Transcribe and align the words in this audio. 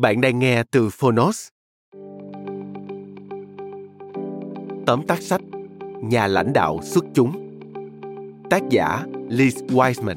Bạn 0.00 0.20
đang 0.20 0.38
nghe 0.38 0.62
từ 0.70 0.88
Phonos. 0.90 1.48
Tóm 4.86 5.06
tắt 5.08 5.22
sách 5.22 5.40
Nhà 6.02 6.26
lãnh 6.26 6.52
đạo 6.52 6.80
xuất 6.82 7.04
chúng 7.14 7.60
Tác 8.50 8.62
giả 8.70 9.04
Liz 9.28 9.66
Wiseman 9.66 10.16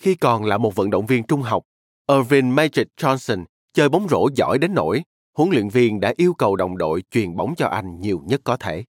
Khi 0.00 0.14
còn 0.14 0.44
là 0.44 0.58
một 0.58 0.74
vận 0.74 0.90
động 0.90 1.06
viên 1.06 1.24
trung 1.24 1.42
học, 1.42 1.62
Irvin 2.08 2.50
Magic 2.50 2.86
Johnson 3.00 3.44
chơi 3.74 3.88
bóng 3.88 4.08
rổ 4.08 4.28
giỏi 4.36 4.58
đến 4.58 4.74
nỗi 4.74 5.02
huấn 5.36 5.50
luyện 5.50 5.68
viên 5.68 6.00
đã 6.00 6.12
yêu 6.16 6.34
cầu 6.34 6.56
đồng 6.56 6.78
đội 6.78 7.02
truyền 7.10 7.36
bóng 7.36 7.54
cho 7.56 7.66
anh 7.66 8.00
nhiều 8.00 8.22
nhất 8.26 8.40
có 8.44 8.56
thể. 8.56 8.84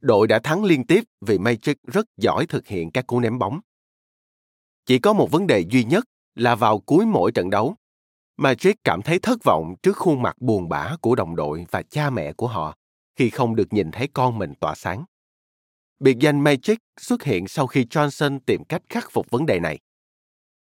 Đội 0.00 0.26
đã 0.26 0.38
thắng 0.38 0.64
liên 0.64 0.86
tiếp 0.86 1.04
vì 1.20 1.38
Magic 1.38 1.82
rất 1.82 2.06
giỏi 2.16 2.46
thực 2.46 2.66
hiện 2.66 2.90
các 2.90 3.06
cú 3.06 3.20
ném 3.20 3.38
bóng. 3.38 3.60
Chỉ 4.86 4.98
có 4.98 5.12
một 5.12 5.30
vấn 5.30 5.46
đề 5.46 5.60
duy 5.60 5.84
nhất 5.84 6.04
là 6.34 6.54
vào 6.54 6.78
cuối 6.78 7.06
mỗi 7.06 7.32
trận 7.32 7.50
đấu, 7.50 7.76
Magic 8.36 8.84
cảm 8.84 9.02
thấy 9.02 9.18
thất 9.18 9.44
vọng 9.44 9.74
trước 9.82 9.96
khuôn 9.96 10.22
mặt 10.22 10.36
buồn 10.40 10.68
bã 10.68 10.96
của 11.00 11.14
đồng 11.14 11.36
đội 11.36 11.66
và 11.70 11.82
cha 11.82 12.10
mẹ 12.10 12.32
của 12.32 12.46
họ 12.46 12.76
khi 13.16 13.30
không 13.30 13.56
được 13.56 13.72
nhìn 13.72 13.90
thấy 13.90 14.08
con 14.14 14.38
mình 14.38 14.54
tỏa 14.60 14.74
sáng. 14.74 15.04
Biệt 16.00 16.18
danh 16.18 16.40
Magic 16.40 16.78
xuất 17.00 17.22
hiện 17.22 17.48
sau 17.48 17.66
khi 17.66 17.84
Johnson 17.84 18.38
tìm 18.46 18.64
cách 18.64 18.82
khắc 18.88 19.10
phục 19.10 19.30
vấn 19.30 19.46
đề 19.46 19.60
này. 19.60 19.78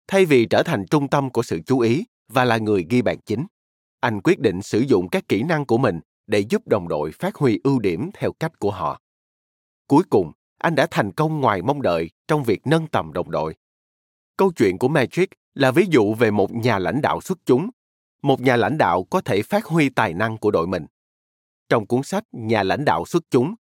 Thay 0.07 0.25
vì 0.25 0.45
trở 0.45 0.63
thành 0.63 0.85
trung 0.91 1.09
tâm 1.09 1.29
của 1.29 1.43
sự 1.43 1.59
chú 1.65 1.79
ý 1.79 2.03
và 2.27 2.45
là 2.45 2.57
người 2.57 2.85
ghi 2.89 3.01
bàn 3.01 3.17
chính, 3.25 3.45
anh 4.03 4.21
quyết 4.21 4.39
định 4.39 4.61
sử 4.61 4.79
dụng 4.79 5.09
các 5.09 5.27
kỹ 5.27 5.43
năng 5.43 5.65
của 5.65 5.77
mình 5.77 5.99
để 6.27 6.39
giúp 6.39 6.67
đồng 6.67 6.87
đội 6.87 7.11
phát 7.11 7.35
huy 7.35 7.59
ưu 7.63 7.79
điểm 7.79 8.09
theo 8.13 8.31
cách 8.39 8.59
của 8.59 8.71
họ. 8.71 9.01
Cuối 9.87 10.03
cùng, 10.09 10.31
anh 10.57 10.75
đã 10.75 10.87
thành 10.91 11.11
công 11.11 11.41
ngoài 11.41 11.61
mong 11.61 11.81
đợi 11.81 12.09
trong 12.27 12.43
việc 12.43 12.67
nâng 12.67 12.87
tầm 12.87 13.13
đồng 13.13 13.31
đội. 13.31 13.55
Câu 14.37 14.51
chuyện 14.55 14.77
của 14.77 14.87
Magic 14.87 15.29
là 15.53 15.71
ví 15.71 15.85
dụ 15.89 16.13
về 16.13 16.31
một 16.31 16.51
nhà 16.51 16.79
lãnh 16.79 17.01
đạo 17.01 17.21
xuất 17.21 17.37
chúng, 17.45 17.69
một 18.21 18.41
nhà 18.41 18.55
lãnh 18.55 18.77
đạo 18.77 19.03
có 19.03 19.21
thể 19.21 19.41
phát 19.41 19.65
huy 19.65 19.89
tài 19.89 20.13
năng 20.13 20.37
của 20.37 20.51
đội 20.51 20.67
mình. 20.67 20.85
Trong 21.69 21.85
cuốn 21.85 22.03
sách 22.03 22.23
Nhà 22.31 22.63
lãnh 22.63 22.85
đạo 22.85 23.05
xuất 23.05 23.23
chúng, 23.29 23.55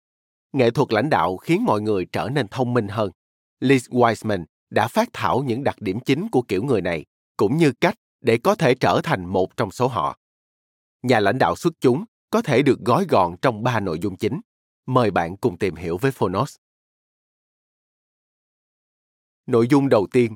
nghệ 0.53 0.71
thuật 0.71 0.93
lãnh 0.93 1.09
đạo 1.09 1.37
khiến 1.37 1.63
mọi 1.63 1.81
người 1.81 2.05
trở 2.11 2.29
nên 2.29 2.47
thông 2.47 2.73
minh 2.73 2.87
hơn. 2.87 3.11
Liz 3.59 3.99
Wiseman 3.99 4.45
đã 4.69 4.87
phát 4.87 5.09
thảo 5.13 5.43
những 5.47 5.63
đặc 5.63 5.81
điểm 5.81 5.99
chính 5.99 6.27
của 6.31 6.41
kiểu 6.41 6.63
người 6.63 6.81
này, 6.81 7.05
cũng 7.37 7.57
như 7.57 7.71
cách 7.81 7.95
để 8.21 8.37
có 8.37 8.55
thể 8.55 8.75
trở 8.75 9.01
thành 9.03 9.25
một 9.25 9.57
trong 9.57 9.71
số 9.71 9.87
họ 9.87 10.17
nhà 11.03 11.19
lãnh 11.19 11.37
đạo 11.37 11.55
xuất 11.55 11.73
chúng 11.79 12.05
có 12.29 12.41
thể 12.41 12.61
được 12.61 12.79
gói 12.79 13.05
gọn 13.09 13.35
trong 13.41 13.63
ba 13.63 13.79
nội 13.79 13.99
dung 13.99 14.17
chính. 14.17 14.41
Mời 14.85 15.11
bạn 15.11 15.37
cùng 15.37 15.57
tìm 15.57 15.75
hiểu 15.75 15.97
với 15.97 16.11
Phonos. 16.11 16.55
Nội 19.45 19.67
dung 19.67 19.89
đầu 19.89 20.07
tiên, 20.11 20.35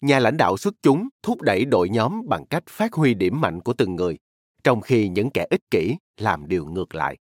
nhà 0.00 0.18
lãnh 0.18 0.36
đạo 0.36 0.56
xuất 0.56 0.74
chúng 0.82 1.08
thúc 1.22 1.42
đẩy 1.42 1.64
đội 1.64 1.88
nhóm 1.88 2.22
bằng 2.28 2.46
cách 2.46 2.64
phát 2.68 2.92
huy 2.92 3.14
điểm 3.14 3.40
mạnh 3.40 3.60
của 3.60 3.72
từng 3.72 3.96
người, 3.96 4.18
trong 4.64 4.80
khi 4.80 5.08
những 5.08 5.30
kẻ 5.30 5.46
ích 5.50 5.70
kỷ 5.70 5.96
làm 6.16 6.48
điều 6.48 6.66
ngược 6.66 6.94
lại. 6.94 7.16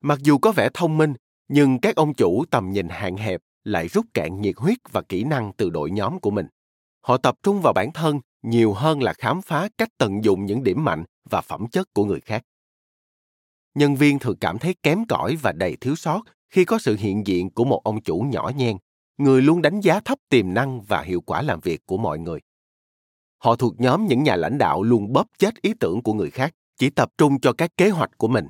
Mặc 0.00 0.18
dù 0.22 0.38
có 0.38 0.52
vẻ 0.52 0.68
thông 0.74 0.98
minh, 0.98 1.14
nhưng 1.48 1.80
các 1.80 1.96
ông 1.96 2.14
chủ 2.14 2.44
tầm 2.50 2.70
nhìn 2.70 2.88
hạn 2.88 3.16
hẹp 3.16 3.40
lại 3.64 3.88
rút 3.88 4.06
cạn 4.14 4.40
nhiệt 4.40 4.54
huyết 4.56 4.78
và 4.90 5.02
kỹ 5.02 5.24
năng 5.24 5.52
từ 5.56 5.70
đội 5.70 5.90
nhóm 5.90 6.20
của 6.20 6.30
mình. 6.30 6.46
Họ 7.00 7.16
tập 7.16 7.34
trung 7.42 7.60
vào 7.62 7.72
bản 7.72 7.92
thân 7.92 8.20
nhiều 8.42 8.72
hơn 8.72 9.02
là 9.02 9.12
khám 9.12 9.42
phá 9.42 9.68
cách 9.78 9.88
tận 9.98 10.24
dụng 10.24 10.46
những 10.46 10.64
điểm 10.64 10.84
mạnh 10.84 11.04
và 11.30 11.40
phẩm 11.40 11.66
chất 11.72 11.94
của 11.94 12.04
người 12.04 12.20
khác. 12.20 12.42
Nhân 13.74 13.96
viên 13.96 14.18
thường 14.18 14.36
cảm 14.40 14.58
thấy 14.58 14.74
kém 14.82 15.04
cỏi 15.08 15.36
và 15.36 15.52
đầy 15.52 15.76
thiếu 15.80 15.96
sót 15.96 16.22
khi 16.50 16.64
có 16.64 16.78
sự 16.78 16.96
hiện 16.96 17.26
diện 17.26 17.50
của 17.50 17.64
một 17.64 17.80
ông 17.84 18.02
chủ 18.02 18.20
nhỏ 18.20 18.50
nhen, 18.56 18.76
người 19.18 19.42
luôn 19.42 19.62
đánh 19.62 19.80
giá 19.80 20.00
thấp 20.00 20.18
tiềm 20.28 20.54
năng 20.54 20.82
và 20.82 21.02
hiệu 21.02 21.20
quả 21.20 21.42
làm 21.42 21.60
việc 21.60 21.86
của 21.86 21.98
mọi 21.98 22.18
người. 22.18 22.40
Họ 23.38 23.56
thuộc 23.56 23.80
nhóm 23.80 24.06
những 24.06 24.22
nhà 24.22 24.36
lãnh 24.36 24.58
đạo 24.58 24.82
luôn 24.82 25.12
bóp 25.12 25.26
chết 25.38 25.62
ý 25.62 25.74
tưởng 25.80 26.02
của 26.02 26.12
người 26.12 26.30
khác, 26.30 26.54
chỉ 26.78 26.90
tập 26.90 27.08
trung 27.18 27.40
cho 27.40 27.52
các 27.52 27.70
kế 27.76 27.90
hoạch 27.90 28.10
của 28.18 28.28
mình. 28.28 28.46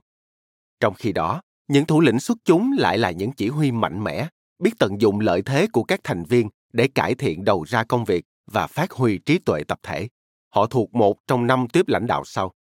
Trong 0.81 0.94
khi 0.94 1.12
đó, 1.12 1.43
những 1.69 1.87
thủ 1.87 2.00
lĩnh 2.00 2.20
xuất 2.20 2.38
chúng 2.44 2.72
lại 2.78 2.99
là 2.99 3.10
những 3.10 3.32
chỉ 3.32 3.49
huy 3.49 3.72
mạnh 3.72 4.05
mẽ, 4.05 4.28
biết 4.59 4.70
tận 4.78 5.00
dụng 5.00 5.20
lợi 5.20 5.43
thế 5.43 5.66
của 5.72 5.82
các 5.82 6.00
thành 6.05 6.25
viên 6.25 6.49
để 6.72 6.88
cải 6.88 7.15
thiện 7.15 7.44
đầu 7.44 7.65
ra 7.69 7.84
công 7.84 8.05
việc 8.05 8.25
và 8.53 8.67
phát 8.67 8.91
huy 8.91 9.19
trí 9.19 9.39
tuệ 9.39 9.65
tập 9.69 9.79
thể. 9.83 10.09
Họ 10.49 10.67
thuộc 10.67 10.95
một 10.95 11.27
trong 11.27 11.47
năm 11.47 11.67
tiếp 11.73 11.89
lãnh 11.89 12.07
đạo 12.07 12.23
sau. 12.25 12.55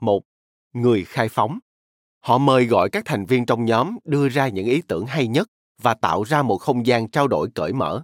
Một, 0.00 0.22
người 0.72 1.04
khai 1.04 1.28
phóng. 1.28 1.58
Họ 2.20 2.38
mời 2.38 2.66
gọi 2.66 2.90
các 2.90 3.04
thành 3.06 3.26
viên 3.26 3.46
trong 3.46 3.64
nhóm 3.64 3.98
đưa 4.04 4.28
ra 4.28 4.48
những 4.48 4.66
ý 4.66 4.82
tưởng 4.88 5.06
hay 5.06 5.26
nhất 5.26 5.48
và 5.82 5.94
tạo 5.94 6.22
ra 6.22 6.42
một 6.42 6.58
không 6.58 6.86
gian 6.86 7.10
trao 7.10 7.28
đổi 7.28 7.48
cởi 7.54 7.72
mở. 7.72 8.02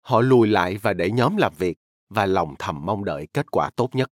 Họ 0.00 0.20
lùi 0.20 0.48
lại 0.48 0.76
và 0.76 0.92
để 0.92 1.10
nhóm 1.10 1.36
làm 1.36 1.52
việc 1.58 1.78
và 2.08 2.26
lòng 2.26 2.54
thầm 2.58 2.86
mong 2.86 3.04
đợi 3.04 3.28
kết 3.32 3.50
quả 3.50 3.70
tốt 3.76 3.94
nhất. 3.94 4.10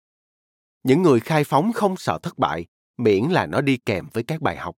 Những 0.82 1.02
người 1.02 1.20
khai 1.20 1.44
phóng 1.44 1.72
không 1.72 1.96
sợ 1.96 2.18
thất 2.22 2.38
bại, 2.38 2.66
miễn 2.96 3.24
là 3.24 3.46
nó 3.46 3.60
đi 3.60 3.76
kèm 3.76 4.08
với 4.12 4.24
các 4.24 4.40
bài 4.40 4.56
học. 4.56 4.76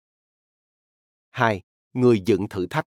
Hai, 1.30 1.62
Người 1.94 2.20
dựng 2.26 2.48
thử 2.48 2.66
thách 2.66 2.86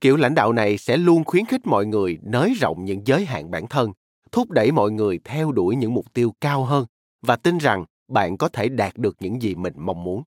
kiểu 0.00 0.16
lãnh 0.16 0.34
đạo 0.34 0.52
này 0.52 0.78
sẽ 0.78 0.96
luôn 0.96 1.24
khuyến 1.24 1.46
khích 1.46 1.66
mọi 1.66 1.86
người 1.86 2.18
nới 2.22 2.54
rộng 2.54 2.84
những 2.84 3.06
giới 3.06 3.24
hạn 3.24 3.50
bản 3.50 3.66
thân 3.66 3.92
thúc 4.32 4.50
đẩy 4.50 4.72
mọi 4.72 4.90
người 4.90 5.20
theo 5.24 5.52
đuổi 5.52 5.76
những 5.76 5.94
mục 5.94 6.12
tiêu 6.14 6.34
cao 6.40 6.64
hơn 6.64 6.86
và 7.22 7.36
tin 7.36 7.58
rằng 7.58 7.84
bạn 8.08 8.36
có 8.36 8.48
thể 8.48 8.68
đạt 8.68 8.96
được 8.96 9.16
những 9.20 9.42
gì 9.42 9.54
mình 9.54 9.74
mong 9.76 10.04
muốn. 10.04 10.22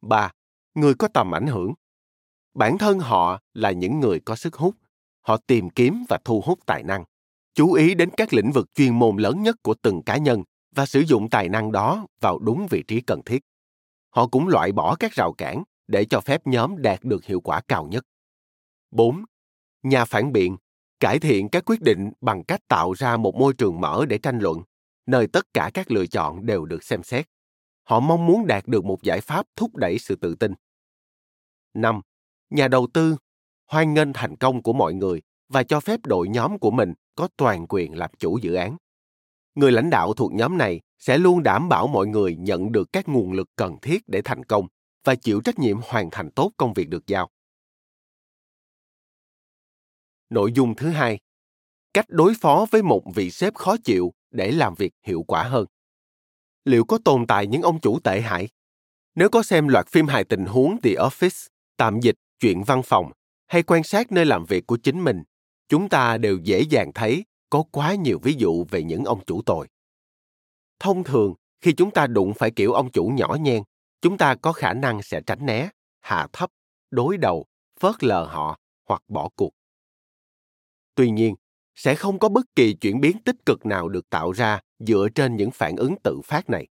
3. 0.00 0.32
Người 0.74 0.94
có 0.94 1.08
tầm 1.08 1.34
ảnh 1.34 1.46
hưởng. 1.46 1.74
Bản 2.54 2.78
thân 2.78 2.98
họ 2.98 3.40
là 3.54 3.70
những 3.70 4.00
người 4.00 4.20
có 4.20 4.36
sức 4.36 4.54
hút. 4.54 4.74
Họ 5.20 5.36
tìm 5.36 5.70
kiếm 5.70 6.04
và 6.08 6.18
thu 6.24 6.42
hút 6.44 6.58
tài 6.66 6.82
năng, 6.82 7.04
chú 7.54 7.72
ý 7.72 7.94
đến 7.94 8.10
các 8.16 8.32
lĩnh 8.32 8.52
vực 8.52 8.74
chuyên 8.74 8.98
môn 8.98 9.16
lớn 9.16 9.42
nhất 9.42 9.56
của 9.62 9.74
từng 9.82 10.02
cá 10.02 10.16
nhân 10.16 10.42
và 10.74 10.86
sử 10.86 11.00
dụng 11.00 11.30
tài 11.30 11.48
năng 11.48 11.72
đó 11.72 12.06
vào 12.20 12.38
đúng 12.38 12.66
vị 12.70 12.82
trí 12.88 13.00
cần 13.00 13.22
thiết. 13.22 13.44
Họ 14.10 14.26
cũng 14.26 14.48
loại 14.48 14.72
bỏ 14.72 14.96
các 14.96 15.12
rào 15.12 15.32
cản 15.32 15.62
để 15.86 16.04
cho 16.04 16.20
phép 16.20 16.46
nhóm 16.46 16.82
đạt 16.82 17.04
được 17.04 17.24
hiệu 17.24 17.40
quả 17.40 17.60
cao 17.68 17.86
nhất. 17.86 18.04
4. 18.90 19.24
Nhà 19.82 20.04
phản 20.04 20.32
biện 20.32 20.56
cải 21.00 21.18
thiện 21.18 21.48
các 21.48 21.64
quyết 21.66 21.80
định 21.80 22.10
bằng 22.20 22.44
cách 22.44 22.60
tạo 22.68 22.92
ra 22.92 23.16
một 23.16 23.34
môi 23.34 23.54
trường 23.54 23.80
mở 23.80 24.04
để 24.08 24.18
tranh 24.18 24.38
luận, 24.38 24.58
nơi 25.06 25.26
tất 25.26 25.46
cả 25.54 25.70
các 25.74 25.90
lựa 25.90 26.06
chọn 26.06 26.46
đều 26.46 26.64
được 26.64 26.84
xem 26.84 27.02
xét. 27.02 27.26
Họ 27.82 28.00
mong 28.00 28.26
muốn 28.26 28.46
đạt 28.46 28.66
được 28.66 28.84
một 28.84 29.02
giải 29.02 29.20
pháp 29.20 29.46
thúc 29.56 29.76
đẩy 29.76 29.98
sự 29.98 30.16
tự 30.16 30.34
tin. 30.34 30.54
5. 31.74 32.00
Nhà 32.50 32.68
đầu 32.68 32.86
tư 32.92 33.16
hoan 33.66 33.94
nghênh 33.94 34.12
thành 34.12 34.36
công 34.36 34.62
của 34.62 34.72
mọi 34.72 34.94
người 34.94 35.22
và 35.48 35.62
cho 35.62 35.80
phép 35.80 36.00
đội 36.04 36.28
nhóm 36.28 36.58
của 36.58 36.70
mình 36.70 36.94
có 37.14 37.28
toàn 37.36 37.66
quyền 37.68 37.98
làm 37.98 38.10
chủ 38.18 38.38
dự 38.38 38.54
án. 38.54 38.76
người 39.54 39.72
lãnh 39.72 39.90
đạo 39.90 40.14
thuộc 40.14 40.32
nhóm 40.32 40.58
này 40.58 40.80
sẽ 40.98 41.18
luôn 41.18 41.42
đảm 41.42 41.68
bảo 41.68 41.86
mọi 41.86 42.06
người 42.06 42.36
nhận 42.36 42.72
được 42.72 42.88
các 42.92 43.08
nguồn 43.08 43.32
lực 43.32 43.48
cần 43.56 43.76
thiết 43.82 44.02
để 44.06 44.22
thành 44.22 44.44
công 44.44 44.66
và 45.06 45.14
chịu 45.14 45.40
trách 45.40 45.58
nhiệm 45.58 45.76
hoàn 45.84 46.08
thành 46.10 46.30
tốt 46.30 46.52
công 46.56 46.74
việc 46.74 46.88
được 46.88 47.06
giao. 47.06 47.30
Nội 50.30 50.52
dung 50.52 50.74
thứ 50.74 50.88
hai 50.88 51.18
cách 51.94 52.06
đối 52.08 52.34
phó 52.40 52.66
với 52.70 52.82
một 52.82 53.02
vị 53.14 53.30
sếp 53.30 53.54
khó 53.54 53.76
chịu 53.84 54.12
để 54.30 54.50
làm 54.50 54.74
việc 54.74 54.92
hiệu 55.02 55.24
quả 55.28 55.42
hơn. 55.42 55.66
Liệu 56.64 56.84
có 56.84 56.98
tồn 57.04 57.26
tại 57.26 57.46
những 57.46 57.62
ông 57.62 57.80
chủ 57.80 58.00
tệ 58.00 58.20
hại? 58.20 58.48
Nếu 59.14 59.28
có 59.30 59.42
xem 59.42 59.68
loạt 59.68 59.88
phim 59.88 60.06
hài 60.06 60.24
tình 60.24 60.46
huống 60.46 60.80
The 60.82 60.90
Office, 60.90 61.48
tạm 61.76 62.00
dịch 62.00 62.16
chuyện 62.40 62.62
văn 62.62 62.82
phòng 62.84 63.12
hay 63.46 63.62
quan 63.62 63.82
sát 63.82 64.12
nơi 64.12 64.24
làm 64.24 64.44
việc 64.44 64.66
của 64.66 64.76
chính 64.76 65.04
mình, 65.04 65.22
chúng 65.68 65.88
ta 65.88 66.18
đều 66.18 66.38
dễ 66.38 66.60
dàng 66.60 66.92
thấy 66.94 67.24
có 67.50 67.64
quá 67.70 67.94
nhiều 67.94 68.18
ví 68.22 68.34
dụ 68.38 68.64
về 68.70 68.82
những 68.82 69.04
ông 69.04 69.24
chủ 69.24 69.42
tồi. 69.42 69.68
Thông 70.78 71.04
thường, 71.04 71.34
khi 71.60 71.72
chúng 71.72 71.90
ta 71.90 72.06
đụng 72.06 72.32
phải 72.34 72.50
kiểu 72.50 72.72
ông 72.72 72.90
chủ 72.90 73.06
nhỏ 73.06 73.36
nhen, 73.40 73.62
chúng 74.00 74.18
ta 74.18 74.34
có 74.34 74.52
khả 74.52 74.72
năng 74.72 75.02
sẽ 75.02 75.20
tránh 75.26 75.46
né, 75.46 75.68
hạ 76.00 76.26
thấp, 76.32 76.50
đối 76.90 77.16
đầu, 77.16 77.46
phớt 77.80 78.04
lờ 78.04 78.24
họ 78.24 78.58
hoặc 78.88 79.02
bỏ 79.08 79.28
cuộc. 79.36 79.50
Tuy 80.94 81.10
nhiên, 81.10 81.34
sẽ 81.74 81.94
không 81.94 82.18
có 82.18 82.28
bất 82.28 82.46
kỳ 82.56 82.74
chuyển 82.74 83.00
biến 83.00 83.16
tích 83.24 83.36
cực 83.46 83.66
nào 83.66 83.88
được 83.88 84.10
tạo 84.10 84.32
ra 84.32 84.60
dựa 84.78 85.08
trên 85.14 85.36
những 85.36 85.50
phản 85.50 85.76
ứng 85.76 85.94
tự 86.04 86.20
phát 86.24 86.50
này. 86.50 86.66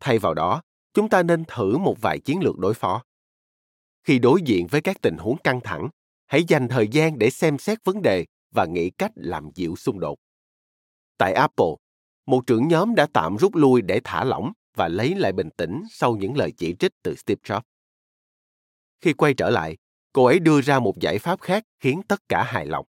Thay 0.00 0.18
vào 0.18 0.34
đó, 0.34 0.62
chúng 0.94 1.08
ta 1.08 1.22
nên 1.22 1.44
thử 1.44 1.78
một 1.78 1.96
vài 2.00 2.20
chiến 2.20 2.40
lược 2.42 2.58
đối 2.58 2.74
phó. 2.74 3.02
Khi 4.04 4.18
đối 4.18 4.42
diện 4.42 4.66
với 4.66 4.80
các 4.80 4.96
tình 5.02 5.16
huống 5.18 5.36
căng 5.36 5.60
thẳng, 5.60 5.88
hãy 6.26 6.44
dành 6.48 6.68
thời 6.68 6.88
gian 6.88 7.18
để 7.18 7.30
xem 7.30 7.58
xét 7.58 7.78
vấn 7.84 8.02
đề 8.02 8.26
và 8.50 8.64
nghĩ 8.64 8.90
cách 8.90 9.12
làm 9.14 9.50
dịu 9.54 9.76
xung 9.76 10.00
đột. 10.00 10.18
Tại 11.18 11.32
Apple, 11.32 11.74
một 12.26 12.46
trưởng 12.46 12.68
nhóm 12.68 12.94
đã 12.94 13.06
tạm 13.12 13.36
rút 13.36 13.54
lui 13.54 13.82
để 13.82 14.00
thả 14.04 14.24
lỏng 14.24 14.52
và 14.78 14.88
lấy 14.88 15.14
lại 15.14 15.32
bình 15.32 15.50
tĩnh 15.56 15.82
sau 15.90 16.16
những 16.16 16.36
lời 16.36 16.52
chỉ 16.56 16.74
trích 16.78 16.92
từ 17.02 17.14
Steve 17.14 17.40
Jobs. 17.44 17.60
Khi 19.00 19.12
quay 19.12 19.34
trở 19.34 19.50
lại, 19.50 19.76
cô 20.12 20.24
ấy 20.24 20.38
đưa 20.38 20.60
ra 20.60 20.78
một 20.78 20.98
giải 21.00 21.18
pháp 21.18 21.40
khác 21.40 21.64
khiến 21.80 22.00
tất 22.08 22.22
cả 22.28 22.42
hài 22.42 22.66
lòng. 22.66 22.86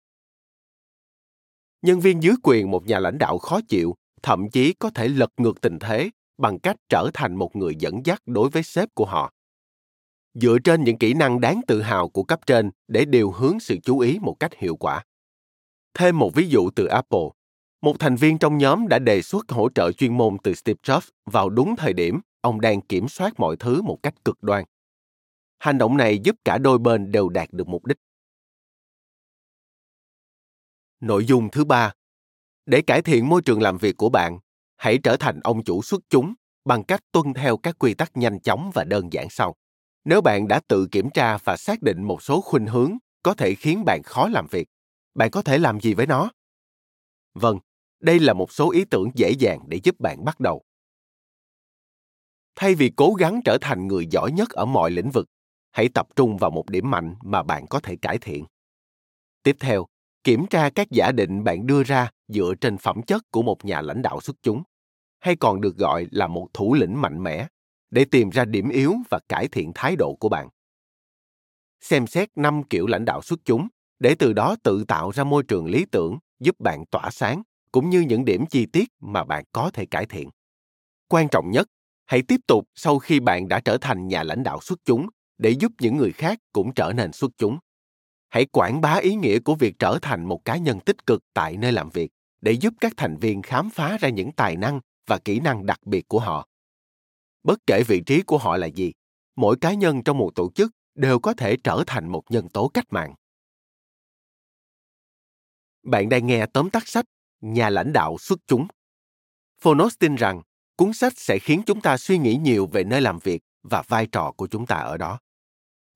Nhân 1.83 2.01
viên 2.01 2.23
dưới 2.23 2.35
quyền 2.43 2.71
một 2.71 2.87
nhà 2.87 2.99
lãnh 2.99 3.19
đạo 3.19 3.39
khó 3.39 3.61
chịu, 3.69 3.95
thậm 4.23 4.51
chí 4.51 4.73
có 4.73 4.91
thể 4.91 5.09
lật 5.09 5.31
ngược 5.37 5.61
tình 5.61 5.79
thế 5.79 6.11
bằng 6.39 6.59
cách 6.59 6.77
trở 6.89 7.11
thành 7.15 7.37
một 7.37 7.57
người 7.57 7.75
dẫn 7.79 8.07
dắt 8.07 8.23
đối 8.27 8.51
với 8.51 8.63
sếp 8.63 8.95
của 8.95 9.05
họ. 9.05 9.33
Dựa 10.35 10.59
trên 10.65 10.85
những 10.85 10.99
kỹ 10.99 11.15
năng 11.15 11.41
đáng 11.41 11.61
tự 11.67 11.83
hào 11.83 12.09
của 12.09 12.25
cấp 12.25 12.41
trên 12.47 12.71
để 12.89 13.05
điều 13.05 13.31
hướng 13.31 13.61
sự 13.61 13.77
chú 13.83 13.99
ý 13.99 14.19
một 14.19 14.37
cách 14.41 14.55
hiệu 14.55 14.77
quả. 14.77 15.05
Thêm 15.95 16.19
một 16.19 16.35
ví 16.35 16.49
dụ 16.49 16.71
từ 16.71 16.87
Apple. 16.87 17.29
Một 17.83 17.97
thành 17.99 18.17
viên 18.17 18.39
trong 18.39 18.59
nhóm 18.59 18.89
đã 18.89 18.99
đề 18.99 19.23
xuất 19.23 19.51
hỗ 19.51 19.69
trợ 19.75 19.93
chuyên 19.93 20.17
môn 20.17 20.37
từ 20.43 20.55
Steve 20.55 20.79
Jobs 20.83 21.09
vào 21.27 21.51
đúng 21.51 21.77
thời 21.77 21.93
điểm 21.93 22.21
ông 22.41 22.61
đang 22.61 22.81
kiểm 22.81 23.09
soát 23.09 23.41
mọi 23.41 23.57
thứ 23.57 23.83
một 23.83 23.99
cách 24.03 24.15
cực 24.25 24.43
đoan. 24.43 24.65
Hành 25.59 25.79
động 25.79 25.97
này 25.97 26.19
giúp 26.19 26.37
cả 26.45 26.59
đôi 26.59 26.79
bên 26.79 27.13
đều 27.13 27.29
đạt 27.29 27.49
được 27.53 27.69
mục 27.69 27.87
đích. 27.87 27.97
Nội 31.01 31.25
dung 31.25 31.49
thứ 31.51 31.65
ba, 31.65 31.93
để 32.67 32.83
cải 32.83 33.03
thiện 33.03 33.29
môi 33.29 33.43
trường 33.43 33.63
làm 33.63 33.79
việc 33.79 33.97
của 33.97 34.09
bạn, 34.09 34.39
hãy 34.77 34.99
trở 35.03 35.17
thành 35.17 35.41
ông 35.41 35.65
chủ 35.65 35.83
xuất 35.83 36.01
chúng 36.11 36.35
bằng 36.65 36.85
cách 36.85 37.01
tuân 37.13 37.35
theo 37.35 37.57
các 37.57 37.79
quy 37.79 37.95
tắc 37.95 38.17
nhanh 38.17 38.41
chóng 38.41 38.71
và 38.75 38.85
đơn 38.85 39.13
giản 39.13 39.27
sau. 39.31 39.55
Nếu 40.05 40.21
bạn 40.21 40.49
đã 40.49 40.61
tự 40.69 40.89
kiểm 40.91 41.11
tra 41.11 41.39
và 41.45 41.57
xác 41.57 41.83
định 41.83 42.03
một 42.03 42.23
số 42.23 42.41
khuynh 42.41 42.67
hướng 42.67 42.93
có 43.23 43.35
thể 43.35 43.55
khiến 43.55 43.85
bạn 43.85 44.03
khó 44.03 44.29
làm 44.29 44.47
việc, 44.51 44.69
bạn 45.15 45.31
có 45.31 45.43
thể 45.43 45.59
làm 45.59 45.81
gì 45.81 45.95
với 45.95 46.07
nó? 46.07 46.31
Vâng, 47.35 47.59
đây 48.01 48.21
là 48.21 48.33
một 48.33 48.53
số 48.53 48.71
ý 48.71 48.85
tưởng 48.85 49.11
dễ 49.15 49.31
dàng 49.31 49.61
để 49.69 49.81
giúp 49.85 50.01
bạn 50.01 50.25
bắt 50.25 50.41
đầu. 50.41 50.63
Thay 52.57 52.75
vì 52.75 52.93
cố 52.97 53.15
gắng 53.15 53.41
trở 53.45 53.59
thành 53.61 53.87
người 53.87 54.07
giỏi 54.11 54.33
nhất 54.33 54.51
ở 54.51 54.65
mọi 54.65 54.91
lĩnh 54.91 55.11
vực, 55.11 55.27
hãy 55.71 55.89
tập 55.95 56.09
trung 56.17 56.37
vào 56.37 56.51
một 56.51 56.71
điểm 56.71 56.91
mạnh 56.91 57.15
mà 57.23 57.43
bạn 57.43 57.67
có 57.67 57.81
thể 57.81 57.97
cải 57.97 58.19
thiện. 58.19 58.45
Tiếp 59.43 59.57
theo, 59.61 59.87
kiểm 60.25 60.47
tra 60.47 60.71
các 60.71 60.91
giả 60.91 61.13
định 61.13 61.45
bạn 61.45 61.67
đưa 61.67 61.83
ra 61.83 62.11
dựa 62.29 62.55
trên 62.61 62.79
phẩm 62.79 63.03
chất 63.03 63.23
của 63.31 63.43
một 63.43 63.65
nhà 63.65 63.81
lãnh 63.81 64.03
đạo 64.03 64.21
xuất 64.21 64.37
chúng 64.43 64.63
hay 65.21 65.37
còn 65.37 65.61
được 65.61 65.77
gọi 65.77 66.07
là 66.11 66.27
một 66.27 66.49
thủ 66.55 66.75
lĩnh 66.75 67.01
mạnh 67.01 67.23
mẽ 67.23 67.47
để 67.91 68.05
tìm 68.11 68.31
ra 68.31 68.45
điểm 68.45 68.69
yếu 68.69 68.95
và 69.11 69.21
cải 69.29 69.49
thiện 69.49 69.73
thái 69.75 69.97
độ 69.97 70.17
của 70.21 70.29
bạn 70.29 70.49
xem 71.81 72.07
xét 72.07 72.29
năm 72.37 72.63
kiểu 72.63 72.87
lãnh 72.87 73.05
đạo 73.05 73.23
xuất 73.23 73.41
chúng 73.45 73.69
để 73.99 74.15
từ 74.19 74.33
đó 74.33 74.57
tự 74.63 74.85
tạo 74.89 75.11
ra 75.11 75.25
môi 75.25 75.43
trường 75.43 75.67
lý 75.67 75.85
tưởng 75.93 76.19
giúp 76.41 76.61
bạn 76.61 76.85
tỏa 76.91 77.11
sáng 77.11 77.43
cũng 77.73 77.91
như 77.91 78.01
những 78.01 78.25
điểm 78.25 78.47
chi 78.47 78.67
tiết 78.67 78.89
mà 79.01 79.25
bạn 79.25 79.45
có 79.53 79.71
thể 79.71 79.87
cải 79.87 80.07
thiện. 80.07 80.31
Quan 81.09 81.29
trọng 81.31 81.51
nhất, 81.51 81.69
hãy 82.07 82.23
tiếp 82.23 82.41
tục 82.47 82.69
sau 82.75 82.99
khi 82.99 83.21
bạn 83.21 83.49
đã 83.49 83.61
trở 83.61 83.79
thành 83.79 84.09
nhà 84.09 84.23
lãnh 84.23 84.43
đạo 84.43 84.61
xuất 84.61 84.79
chúng 84.85 85.09
để 85.39 85.51
giúp 85.51 85.73
những 85.81 85.97
người 85.97 86.13
khác 86.13 86.39
cũng 86.53 86.75
trở 86.75 86.93
nên 86.93 87.13
xuất 87.13 87.31
chúng. 87.39 87.59
Hãy 88.29 88.47
quảng 88.47 88.81
bá 88.81 88.95
ý 88.95 89.15
nghĩa 89.15 89.39
của 89.39 89.55
việc 89.55 89.75
trở 89.79 89.99
thành 90.03 90.25
một 90.25 90.45
cá 90.45 90.57
nhân 90.57 90.81
tích 90.81 91.07
cực 91.07 91.23
tại 91.35 91.57
nơi 91.57 91.73
làm 91.73 91.91
việc 91.91 92.11
để 92.41 92.53
giúp 92.53 92.75
các 92.81 92.93
thành 92.97 93.17
viên 93.17 93.43
khám 93.43 93.71
phá 93.71 93.97
ra 94.01 94.09
những 94.09 94.33
tài 94.33 94.57
năng 94.57 94.81
và 95.07 95.19
kỹ 95.19 95.41
năng 95.41 95.67
đặc 95.67 95.87
biệt 95.87 96.09
của 96.09 96.21
họ. 96.21 96.49
Bất 97.43 97.59
kể 97.67 97.83
vị 97.87 98.03
trí 98.07 98.23
của 98.23 98.39
họ 98.39 98.57
là 98.57 98.67
gì, 98.67 98.93
mỗi 99.37 99.57
cá 99.61 99.75
nhân 99.75 100.03
trong 100.05 100.19
một 100.19 100.31
tổ 100.35 100.51
chức 100.55 100.71
đều 100.95 101.19
có 101.19 101.35
thể 101.35 101.57
trở 101.65 101.85
thành 101.87 102.09
một 102.09 102.23
nhân 102.31 102.49
tố 102.49 102.69
cách 102.69 102.87
mạng. 102.91 103.15
Bạn 105.83 106.09
đang 106.09 106.27
nghe 106.27 106.47
tóm 106.47 106.71
tắt 106.71 106.89
sách 106.89 107.05
nhà 107.41 107.71
lãnh 107.71 107.93
đạo 107.93 108.17
xuất 108.19 108.39
chúng. 108.47 108.67
Phonos 109.61 109.95
tin 109.99 110.15
rằng, 110.15 110.43
cuốn 110.77 110.93
sách 110.93 111.13
sẽ 111.17 111.39
khiến 111.39 111.63
chúng 111.67 111.81
ta 111.81 111.97
suy 111.97 112.19
nghĩ 112.19 112.37
nhiều 112.37 112.67
về 112.67 112.85
nơi 112.85 113.01
làm 113.01 113.19
việc 113.19 113.43
và 113.63 113.83
vai 113.89 114.07
trò 114.07 114.33
của 114.37 114.47
chúng 114.47 114.67
ta 114.67 114.77
ở 114.77 114.97
đó. 114.97 115.19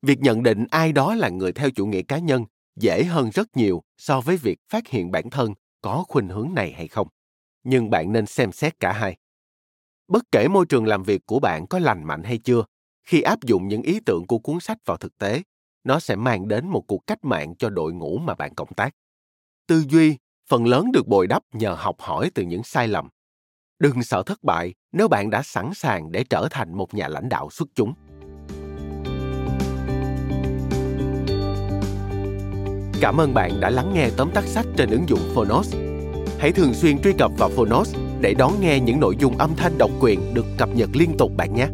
Việc 0.02 0.18
nhận 0.20 0.42
định 0.42 0.66
ai 0.70 0.92
đó 0.92 1.14
là 1.14 1.28
người 1.28 1.52
theo 1.52 1.70
chủ 1.70 1.86
nghĩa 1.86 2.02
cá 2.02 2.18
nhân 2.18 2.44
dễ 2.76 3.04
hơn 3.04 3.30
rất 3.30 3.56
nhiều 3.56 3.82
so 3.98 4.20
với 4.20 4.36
việc 4.36 4.58
phát 4.68 4.88
hiện 4.88 5.10
bản 5.10 5.30
thân 5.30 5.54
có 5.80 6.04
khuynh 6.08 6.28
hướng 6.28 6.54
này 6.54 6.72
hay 6.72 6.88
không. 6.88 7.08
Nhưng 7.64 7.90
bạn 7.90 8.12
nên 8.12 8.26
xem 8.26 8.52
xét 8.52 8.80
cả 8.80 8.92
hai. 8.92 9.16
Bất 10.08 10.24
kể 10.32 10.48
môi 10.48 10.66
trường 10.66 10.86
làm 10.86 11.02
việc 11.02 11.26
của 11.26 11.38
bạn 11.40 11.66
có 11.66 11.78
lành 11.78 12.04
mạnh 12.04 12.22
hay 12.22 12.38
chưa, 12.38 12.64
khi 13.02 13.22
áp 13.22 13.42
dụng 13.42 13.68
những 13.68 13.82
ý 13.82 14.00
tưởng 14.06 14.26
của 14.26 14.38
cuốn 14.38 14.60
sách 14.60 14.78
vào 14.86 14.96
thực 14.96 15.18
tế, 15.18 15.42
nó 15.84 16.00
sẽ 16.00 16.16
mang 16.16 16.48
đến 16.48 16.68
một 16.68 16.84
cuộc 16.86 17.06
cách 17.06 17.24
mạng 17.24 17.54
cho 17.56 17.70
đội 17.70 17.92
ngũ 17.92 18.18
mà 18.18 18.34
bạn 18.34 18.54
cộng 18.54 18.74
tác. 18.74 18.94
Tư 19.66 19.84
duy 19.88 20.16
phần 20.48 20.66
lớn 20.66 20.92
được 20.92 21.06
bồi 21.06 21.26
đắp 21.26 21.42
nhờ 21.52 21.74
học 21.78 21.96
hỏi 21.98 22.30
từ 22.34 22.42
những 22.42 22.62
sai 22.62 22.88
lầm 22.88 23.08
đừng 23.78 24.02
sợ 24.02 24.22
thất 24.22 24.42
bại 24.42 24.74
nếu 24.92 25.08
bạn 25.08 25.30
đã 25.30 25.42
sẵn 25.42 25.74
sàng 25.74 26.12
để 26.12 26.24
trở 26.30 26.48
thành 26.50 26.76
một 26.76 26.94
nhà 26.94 27.08
lãnh 27.08 27.28
đạo 27.28 27.50
xuất 27.50 27.68
chúng 27.74 27.94
Cảm 33.02 33.20
ơn 33.20 33.34
bạn 33.34 33.60
đã 33.60 33.70
lắng 33.70 33.92
nghe 33.94 34.10
tóm 34.16 34.30
tắt 34.34 34.44
sách 34.44 34.66
trên 34.76 34.90
ứng 34.90 35.08
dụng 35.08 35.20
Phonos. 35.34 35.74
Hãy 36.38 36.52
thường 36.52 36.74
xuyên 36.74 37.02
truy 37.02 37.12
cập 37.18 37.30
vào 37.38 37.48
Phonos 37.48 37.94
để 38.20 38.34
đón 38.34 38.60
nghe 38.60 38.80
những 38.80 39.00
nội 39.00 39.16
dung 39.20 39.38
âm 39.38 39.56
thanh 39.56 39.78
độc 39.78 39.90
quyền 40.00 40.34
được 40.34 40.46
cập 40.58 40.68
nhật 40.74 40.88
liên 40.92 41.16
tục 41.18 41.32
bạn 41.36 41.54
nhé. 41.54 41.68